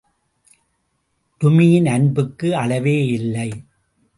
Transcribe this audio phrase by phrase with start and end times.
[1.41, 3.49] டுமியின் அன்புக்கு அளவேயில்லை.